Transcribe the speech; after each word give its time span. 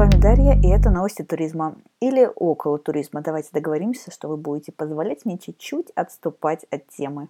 вами 0.00 0.18
Дарья, 0.18 0.58
и 0.58 0.66
это 0.66 0.88
новости 0.88 1.20
туризма. 1.20 1.76
Или 2.00 2.26
около 2.34 2.78
туризма. 2.78 3.20
Давайте 3.20 3.50
договоримся, 3.52 4.10
что 4.10 4.28
вы 4.28 4.38
будете 4.38 4.72
позволять 4.72 5.26
мне 5.26 5.36
чуть-чуть 5.36 5.90
отступать 5.90 6.64
от 6.70 6.88
темы. 6.88 7.28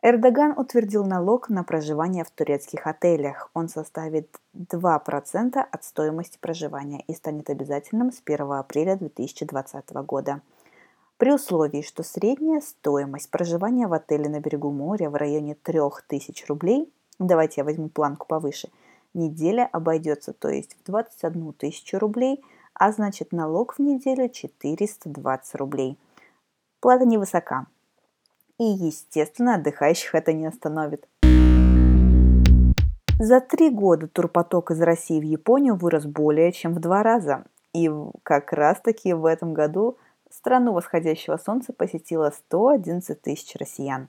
Эрдоган 0.00 0.56
утвердил 0.56 1.04
налог 1.04 1.48
на 1.48 1.64
проживание 1.64 2.22
в 2.22 2.30
турецких 2.30 2.86
отелях. 2.86 3.50
Он 3.52 3.68
составит 3.68 4.28
2% 4.54 5.58
от 5.58 5.84
стоимости 5.84 6.38
проживания 6.40 7.02
и 7.08 7.14
станет 7.14 7.50
обязательным 7.50 8.12
с 8.12 8.22
1 8.24 8.52
апреля 8.52 8.94
2020 8.94 9.90
года. 10.06 10.40
При 11.16 11.32
условии, 11.32 11.82
что 11.82 12.04
средняя 12.04 12.60
стоимость 12.60 13.32
проживания 13.32 13.88
в 13.88 13.92
отеле 13.92 14.28
на 14.28 14.38
берегу 14.38 14.70
моря 14.70 15.10
в 15.10 15.16
районе 15.16 15.56
3000 15.56 16.44
рублей, 16.46 16.92
давайте 17.18 17.54
я 17.62 17.64
возьму 17.64 17.88
планку 17.88 18.28
повыше, 18.28 18.68
неделя 19.14 19.68
обойдется, 19.72 20.32
то 20.32 20.48
есть 20.48 20.76
в 20.80 20.86
21 20.86 21.52
тысячу 21.54 21.98
рублей, 21.98 22.42
а 22.74 22.92
значит 22.92 23.32
налог 23.32 23.74
в 23.74 23.78
неделю 23.80 24.28
420 24.28 25.54
рублей. 25.56 25.98
Плата 26.80 27.04
невысока, 27.04 27.66
и, 28.58 28.64
естественно, 28.64 29.54
отдыхающих 29.54 30.14
это 30.14 30.32
не 30.32 30.46
остановит. 30.46 31.06
За 33.20 33.40
три 33.40 33.70
года 33.70 34.06
турпоток 34.08 34.70
из 34.70 34.80
России 34.80 35.20
в 35.20 35.24
Японию 35.24 35.76
вырос 35.76 36.06
более 36.06 36.52
чем 36.52 36.74
в 36.74 36.80
два 36.80 37.02
раза. 37.02 37.44
И 37.72 37.90
как 38.22 38.52
раз-таки 38.52 39.12
в 39.12 39.24
этом 39.24 39.54
году 39.54 39.96
страну 40.30 40.72
восходящего 40.72 41.36
солнца 41.36 41.72
посетило 41.72 42.30
111 42.30 43.20
тысяч 43.20 43.54
россиян. 43.56 44.08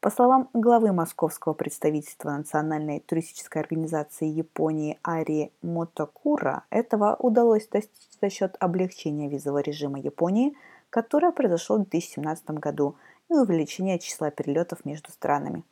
По 0.00 0.10
словам 0.10 0.48
главы 0.54 0.92
московского 0.92 1.52
представительства 1.52 2.30
Национальной 2.30 3.00
туристической 3.00 3.60
организации 3.62 4.26
Японии 4.26 4.98
Ари 5.02 5.52
Мотокура, 5.62 6.64
этого 6.70 7.16
удалось 7.18 7.68
достичь 7.68 8.18
за 8.20 8.30
счет 8.30 8.56
облегчения 8.60 9.28
визового 9.28 9.60
режима 9.60 10.00
Японии, 10.00 10.56
которое 10.88 11.32
произошло 11.32 11.76
в 11.76 11.82
2017 11.82 12.50
году– 12.50 12.96
и 13.30 13.34
увеличение 13.34 13.98
числа 13.98 14.30
перелетов 14.30 14.84
между 14.84 15.10
странами. 15.10 15.64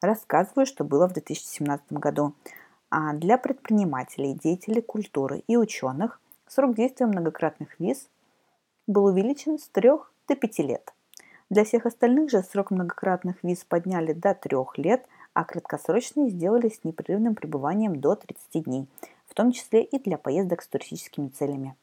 Рассказываю, 0.00 0.66
что 0.66 0.84
было 0.84 1.08
в 1.08 1.12
2017 1.12 1.92
году. 1.92 2.34
А 2.90 3.12
для 3.14 3.38
предпринимателей, 3.38 4.34
деятелей 4.34 4.82
культуры 4.82 5.42
и 5.46 5.56
ученых 5.56 6.20
срок 6.46 6.74
действия 6.74 7.06
многократных 7.06 7.78
виз 7.80 8.08
был 8.86 9.06
увеличен 9.06 9.58
с 9.58 9.68
3 9.68 9.90
до 10.28 10.36
5 10.36 10.58
лет. 10.60 10.92
Для 11.52 11.64
всех 11.64 11.84
остальных 11.84 12.30
же 12.30 12.42
срок 12.42 12.70
многократных 12.70 13.36
виз 13.44 13.62
подняли 13.62 14.14
до 14.14 14.34
3 14.34 14.56
лет, 14.78 15.04
а 15.34 15.44
краткосрочные 15.44 16.30
сделали 16.30 16.70
с 16.70 16.82
непрерывным 16.82 17.34
пребыванием 17.34 18.00
до 18.00 18.14
30 18.14 18.64
дней, 18.64 18.86
в 19.26 19.34
том 19.34 19.52
числе 19.52 19.82
и 19.82 19.98
для 19.98 20.16
поездок 20.16 20.62
с 20.62 20.66
туристическими 20.66 21.28
целями. 21.28 21.76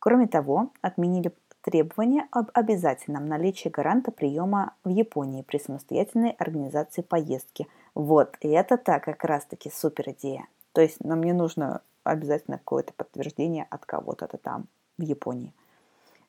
Кроме 0.00 0.26
того, 0.26 0.68
отменили 0.82 1.32
требование 1.62 2.26
об 2.30 2.50
обязательном 2.52 3.24
наличии 3.26 3.70
гаранта 3.70 4.10
приема 4.10 4.74
в 4.84 4.90
Японии 4.90 5.40
при 5.40 5.60
самостоятельной 5.60 6.32
организации 6.32 7.00
поездки. 7.00 7.68
Вот, 7.94 8.36
и 8.42 8.48
это 8.48 8.76
так 8.76 9.04
как 9.04 9.24
раз-таки 9.24 9.70
супер 9.70 10.10
идея. 10.10 10.46
То 10.72 10.82
есть 10.82 11.02
нам 11.02 11.22
не 11.22 11.32
нужно 11.32 11.80
обязательно 12.04 12.58
какое-то 12.58 12.92
подтверждение 12.92 13.66
от 13.70 13.86
кого-то 13.86 14.26
там 14.36 14.66
в 14.98 15.02
Японии. 15.04 15.54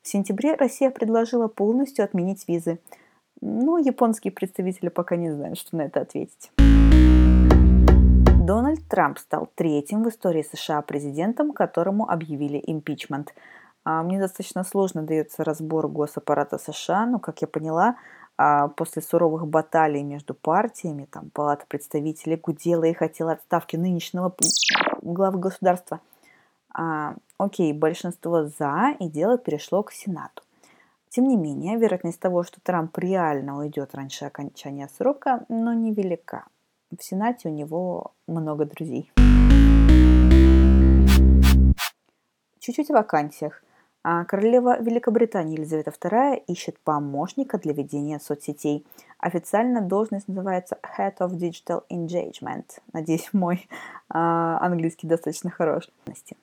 В 0.08 0.10
сентябре 0.10 0.54
Россия 0.54 0.88
предложила 0.88 1.48
полностью 1.48 2.02
отменить 2.02 2.48
визы. 2.48 2.78
Но 3.42 3.76
японские 3.76 4.32
представители 4.32 4.88
пока 4.88 5.16
не 5.16 5.30
знают, 5.30 5.58
что 5.58 5.76
на 5.76 5.82
это 5.82 6.00
ответить. 6.00 6.50
Дональд 8.46 8.80
Трамп 8.88 9.18
стал 9.18 9.50
третьим 9.54 10.04
в 10.04 10.08
истории 10.08 10.46
США 10.50 10.80
президентом, 10.80 11.52
которому 11.52 12.08
объявили 12.08 12.58
импичмент– 12.66 13.34
а, 13.84 14.02
мне 14.02 14.20
достаточно 14.20 14.64
сложно 14.64 15.02
дается 15.02 15.44
разбор 15.44 15.88
госаппарата 15.88 16.58
США, 16.58 17.06
но, 17.06 17.18
как 17.18 17.40
я 17.40 17.48
поняла, 17.48 17.96
а, 18.36 18.68
после 18.68 19.00
суровых 19.00 19.46
баталий 19.46 20.02
между 20.02 20.34
партиями, 20.34 21.08
там, 21.10 21.30
Палата 21.30 21.64
представителей 21.66 22.36
гудела 22.36 22.84
и 22.84 22.92
хотела 22.92 23.32
отставки 23.32 23.76
нынешнего 23.76 24.34
главы 25.00 25.38
государства. 25.38 26.00
А, 26.74 27.16
окей, 27.38 27.72
большинство 27.72 28.44
за, 28.44 28.96
и 28.98 29.08
дело 29.08 29.38
перешло 29.38 29.82
к 29.82 29.92
Сенату. 29.92 30.42
Тем 31.08 31.26
не 31.26 31.36
менее, 31.36 31.78
вероятность 31.78 32.20
того, 32.20 32.42
что 32.42 32.60
Трамп 32.60 32.96
реально 32.98 33.58
уйдет 33.58 33.94
раньше 33.94 34.26
окончания 34.26 34.88
срока, 34.88 35.44
но 35.48 35.72
невелика. 35.72 36.46
В 36.96 37.02
Сенате 37.02 37.48
у 37.48 37.52
него 37.52 38.12
много 38.26 38.66
друзей. 38.66 39.10
Чуть-чуть 42.58 42.90
о 42.90 42.94
вакансиях. 42.94 43.62
А 44.10 44.24
королева 44.24 44.80
Великобритании 44.80 45.58
Елизавета 45.58 45.90
II 45.90 46.42
ищет 46.46 46.78
помощника 46.78 47.58
для 47.58 47.74
ведения 47.74 48.18
соцсетей. 48.18 48.86
Официально 49.18 49.82
должность 49.82 50.28
называется 50.28 50.78
Head 50.96 51.18
of 51.18 51.32
Digital 51.32 51.82
Engagement. 51.90 52.64
Надеюсь, 52.94 53.28
мой 53.34 53.68
а, 54.08 54.64
английский 54.64 55.06
достаточно 55.06 55.50
хорош. 55.50 55.90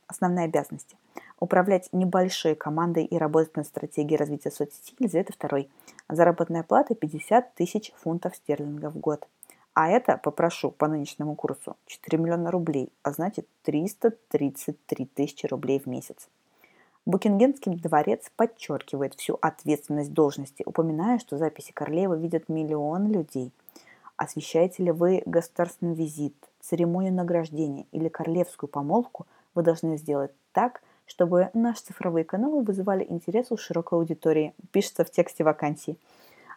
Основные 0.05 0.45
обязанности. 0.45 0.95
Управлять 1.39 1.89
небольшой 1.91 2.53
командой 2.53 3.03
и 3.03 3.17
работать 3.17 3.57
над 3.57 3.65
стратегией 3.65 4.19
развития 4.19 4.51
соцсетей 4.51 4.95
Елизаветы 4.99 5.33
II. 5.33 5.67
Заработная 6.07 6.61
плата 6.61 6.93
50 6.93 7.55
тысяч 7.55 7.91
фунтов 7.95 8.35
стерлингов 8.35 8.93
в 8.93 8.99
год. 8.99 9.27
А 9.73 9.89
это, 9.89 10.19
попрошу 10.21 10.69
по 10.69 10.87
нынешнему 10.87 11.33
курсу, 11.33 11.77
4 11.87 12.19
миллиона 12.19 12.51
рублей, 12.51 12.93
а 13.01 13.11
значит 13.11 13.47
333 13.63 15.07
тысячи 15.07 15.47
рублей 15.47 15.79
в 15.79 15.87
месяц. 15.87 16.29
Букингемский 17.07 17.75
дворец 17.75 18.31
подчеркивает 18.35 19.13
всю 19.13 19.37
ответственность 19.39 20.11
должности, 20.11 20.63
упоминая, 20.65 21.19
что 21.19 21.37
записи 21.37 21.71
королевы 21.71 22.17
видят 22.17 22.49
миллион 22.49 23.11
людей. 23.11 23.51
Освещаете 24.17 24.81
ли 24.81 24.91
вы 24.91 25.21
государственный 25.27 25.93
визит, 25.93 26.35
церемонию 26.61 27.13
награждения 27.13 27.85
или 27.91 28.09
королевскую 28.09 28.67
помолвку, 28.67 29.27
вы 29.53 29.61
должны 29.61 29.97
сделать 29.97 30.31
так, 30.51 30.81
чтобы 31.05 31.51
наши 31.53 31.83
цифровые 31.83 32.25
каналы 32.25 32.63
вызывали 32.63 33.05
интерес 33.07 33.51
у 33.51 33.57
широкой 33.57 33.99
аудитории, 33.99 34.55
пишется 34.71 35.05
в 35.05 35.11
тексте 35.11 35.43
вакансии. 35.43 35.99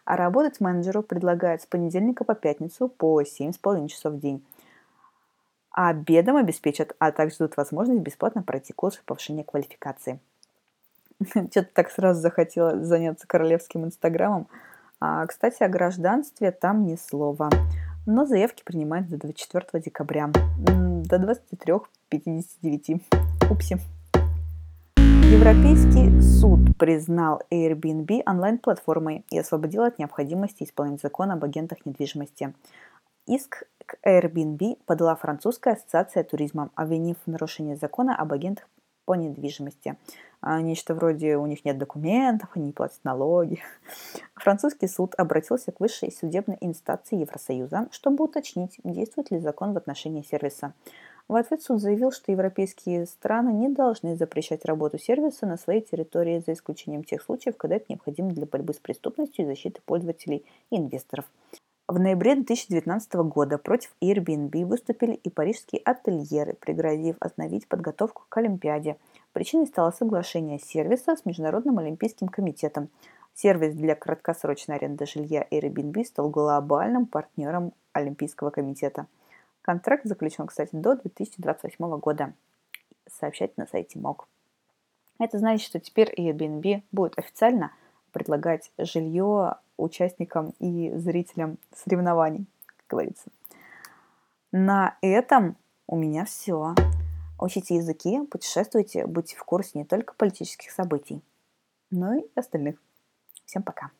А 0.03 0.17
работать 0.17 0.59
менеджеру 0.59 1.03
предлагают 1.03 1.61
с 1.61 1.67
понедельника 1.67 2.23
по 2.23 2.33
пятницу 2.33 2.87
по 2.87 3.21
7,5 3.21 3.87
часов 3.87 4.13
в 4.13 4.19
день. 4.19 4.43
А 5.69 5.89
обедом 5.89 6.37
обеспечат, 6.37 6.95
а 6.97 7.11
также 7.11 7.37
дадут 7.37 7.57
возможность 7.57 8.01
бесплатно 8.01 8.41
пройти 8.41 8.73
курс 8.73 8.99
повышения 9.05 9.43
квалификации. 9.43 10.19
Что-то 11.27 11.69
так 11.73 11.91
сразу 11.91 12.21
захотела 12.21 12.83
заняться 12.83 13.27
королевским 13.27 13.85
инстаграмом. 13.85 14.47
А, 15.01 15.25
кстати, 15.25 15.63
о 15.63 15.69
гражданстве 15.69 16.51
там 16.51 16.85
ни 16.85 16.95
слова. 16.95 17.49
Но 18.05 18.25
заявки 18.25 18.63
принимают 18.63 19.09
до 19.09 19.17
24 19.17 19.83
декабря. 19.83 20.29
До 20.57 21.17
23.59. 21.17 23.01
Упси. 23.51 23.77
Европейский 25.31 26.21
суд 26.21 26.59
признал 26.77 27.41
Airbnb 27.51 28.23
онлайн-платформой 28.25 29.25
и 29.29 29.37
освободил 29.37 29.83
от 29.83 29.99
необходимости 29.99 30.63
исполнять 30.63 31.01
закон 31.01 31.31
об 31.31 31.43
агентах 31.43 31.85
недвижимости. 31.85 32.53
Иск 33.27 33.65
к 33.85 33.97
Airbnb 34.03 34.79
подала 34.85 35.15
французская 35.15 35.75
ассоциация 35.75 36.23
туризма, 36.23 36.71
обвинив 36.75 37.17
в 37.25 37.29
нарушении 37.29 37.75
закона 37.75 38.15
об 38.15 38.33
агентах 38.33 38.67
по 39.09 39.15
недвижимости. 39.15 39.97
А, 40.39 40.61
нечто 40.61 40.93
вроде 40.93 41.35
у 41.35 41.47
них 41.47 41.65
нет 41.65 41.79
документов, 41.79 42.51
они 42.53 42.67
не 42.67 42.73
платят 42.73 42.99
налоги. 43.03 43.57
Французский 44.35 44.87
суд 44.87 45.15
обратился 45.17 45.71
к 45.71 45.79
высшей 45.79 46.11
судебной 46.11 46.57
инстанции 46.61 47.17
Евросоюза, 47.17 47.87
чтобы 47.89 48.25
уточнить, 48.25 48.79
действует 48.83 49.31
ли 49.31 49.39
закон 49.39 49.73
в 49.73 49.77
отношении 49.77 50.21
сервиса. 50.21 50.75
В 51.27 51.33
ответ 51.33 51.63
суд 51.63 51.81
заявил, 51.81 52.11
что 52.11 52.31
европейские 52.31 53.07
страны 53.07 53.49
не 53.49 53.69
должны 53.69 54.15
запрещать 54.15 54.63
работу 54.63 54.99
сервиса 54.99 55.47
на 55.47 55.57
своей 55.57 55.81
территории, 55.81 56.43
за 56.45 56.53
исключением 56.53 57.03
тех 57.03 57.23
случаев, 57.23 57.57
когда 57.57 57.77
это 57.77 57.85
необходимо 57.89 58.29
для 58.29 58.45
борьбы 58.45 58.75
с 58.75 58.77
преступностью 58.77 59.45
и 59.45 59.47
защиты 59.47 59.81
пользователей 59.87 60.45
и 60.69 60.77
инвесторов. 60.77 61.25
В 61.89 61.97
ноябре 61.97 62.35
2019 62.35 63.15
года 63.15 63.57
против 63.57 63.95
Airbnb 63.99 64.63
выступили 64.63 65.13
и 65.13 65.31
парижские 65.31 65.81
ательеры, 65.81 66.53
пригрозив 66.53 67.15
остановить 67.19 67.67
подготовку 67.67 68.25
к 68.29 68.37
Олимпиаде. 68.37 68.97
Причиной 69.33 69.65
стало 69.65 69.89
соглашение 69.89 70.59
сервиса 70.59 71.15
с 71.15 71.25
Международным 71.25 71.79
олимпийским 71.79 72.27
комитетом. 72.27 72.89
Сервис 73.33 73.73
для 73.73 73.95
краткосрочной 73.95 74.75
аренды 74.75 75.07
жилья 75.07 75.47
Airbnb 75.49 76.05
стал 76.05 76.29
глобальным 76.29 77.07
партнером 77.07 77.73
Олимпийского 77.93 78.51
комитета. 78.51 79.07
Контракт 79.63 80.05
заключен, 80.05 80.45
кстати, 80.45 80.69
до 80.75 80.95
2028 80.95 81.97
года, 81.97 82.35
сообщать 83.09 83.57
на 83.57 83.65
сайте 83.65 83.97
МОК. 83.97 84.27
Это 85.17 85.39
значит, 85.39 85.65
что 85.65 85.79
теперь 85.79 86.13
Airbnb 86.15 86.83
будет 86.91 87.17
официально 87.17 87.71
предлагать 88.11 88.71
жилье 88.77 89.55
участникам 89.79 90.53
и 90.59 90.91
зрителям 90.95 91.57
соревнований, 91.75 92.45
как 92.65 92.85
говорится. 92.89 93.29
На 94.51 94.97
этом 95.01 95.57
у 95.87 95.95
меня 95.95 96.25
все. 96.25 96.75
Учите 97.39 97.75
языки, 97.75 98.25
путешествуйте, 98.25 99.05
будьте 99.05 99.37
в 99.37 99.43
курсе 99.43 99.71
не 99.75 99.85
только 99.85 100.13
политических 100.15 100.71
событий, 100.71 101.23
но 101.89 102.15
и 102.15 102.23
остальных. 102.35 102.81
Всем 103.45 103.63
пока. 103.63 103.91